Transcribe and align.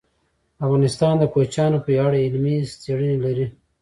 افغانستان 0.65 1.13
د 1.19 1.23
کوچیان 1.33 1.73
په 1.85 1.91
اړه 2.05 2.17
علمي 2.25 2.55
څېړنې 2.81 3.17
لري. 3.25 3.45